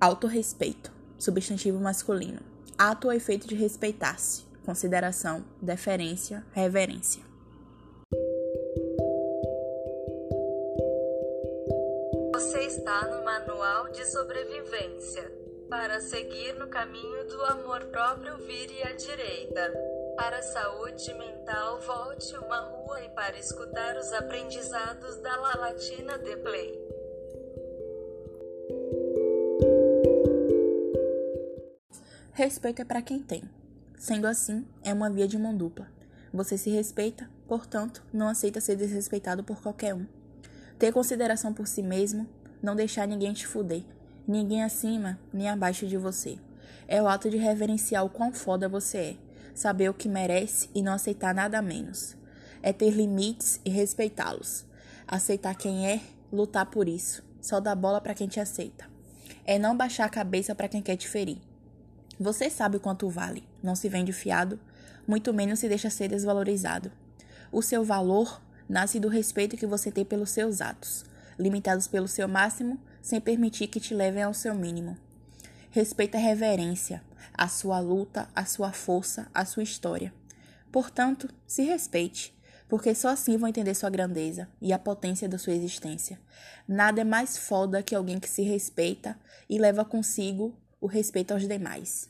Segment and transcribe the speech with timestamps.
[0.00, 2.40] Autorrespeito, substantivo masculino.
[2.78, 4.46] Ato ou efeito de respeitar-se.
[4.64, 7.22] Consideração, deferência, reverência.
[12.32, 15.30] Você está no manual de sobrevivência.
[15.68, 19.70] Para seguir no caminho do amor próprio, vire à direita.
[20.16, 26.18] Para a saúde mental, volte uma rua e para escutar os aprendizados da La Latina
[26.18, 26.89] de Play.
[32.40, 33.42] Respeito é para quem tem.
[33.98, 35.86] Sendo assim, é uma via de mão dupla.
[36.32, 40.06] Você se respeita, portanto, não aceita ser desrespeitado por qualquer um.
[40.78, 42.26] Ter consideração por si mesmo,
[42.62, 43.82] não deixar ninguém te fuder,
[44.26, 46.38] ninguém acima nem abaixo de você.
[46.88, 49.16] É o ato de reverenciar o quão foda você é,
[49.54, 52.16] saber o que merece e não aceitar nada menos.
[52.62, 54.64] É ter limites e respeitá-los.
[55.06, 56.00] Aceitar quem é,
[56.32, 57.22] lutar por isso.
[57.38, 58.86] Só dar bola para quem te aceita.
[59.44, 61.49] É não baixar a cabeça para quem quer te ferir.
[62.22, 64.60] Você sabe quanto vale, não se vende fiado,
[65.08, 66.92] muito menos se deixa ser desvalorizado.
[67.50, 71.02] O seu valor nasce do respeito que você tem pelos seus atos,
[71.38, 74.98] limitados pelo seu máximo, sem permitir que te levem ao seu mínimo.
[75.70, 80.12] Respeita a reverência, a sua luta, a sua força, a sua história.
[80.70, 85.54] Portanto, se respeite, porque só assim vão entender sua grandeza e a potência da sua
[85.54, 86.20] existência.
[86.68, 91.48] Nada é mais foda que alguém que se respeita e leva consigo o respeito aos
[91.48, 92.08] demais.